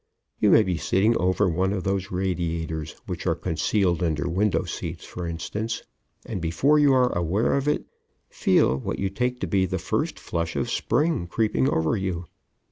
You 0.39 0.49
may 0.49 0.63
be 0.63 0.77
sitting 0.77 1.15
over 1.17 1.47
one 1.47 1.71
of 1.73 1.83
those 1.83 2.09
radiators 2.09 2.95
which 3.05 3.27
are 3.27 3.35
concealed 3.35 4.01
under 4.01 4.27
window 4.27 4.63
seats, 4.63 5.05
for 5.05 5.27
instance, 5.27 5.83
and 6.25 6.41
before 6.41 6.79
you 6.79 6.91
are 6.91 7.15
aware 7.15 7.55
of 7.55 7.67
it 7.67 7.85
feel 8.27 8.77
what 8.77 8.97
you 8.97 9.11
take 9.11 9.39
to 9.41 9.47
be 9.47 9.67
the 9.67 9.77
first 9.77 10.17
flush 10.19 10.55
of 10.55 10.71
Spring 10.71 11.27
creeping 11.27 11.69
over 11.69 11.95
you. 11.95 12.25